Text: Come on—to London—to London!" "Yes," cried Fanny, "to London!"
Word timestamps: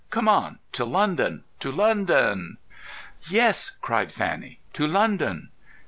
Come 0.09 0.27
on—to 0.27 0.83
London—to 0.83 1.71
London!" 1.71 2.57
"Yes," 3.29 3.69
cried 3.81 4.11
Fanny, 4.11 4.59
"to 4.73 4.87
London!" 4.87 5.51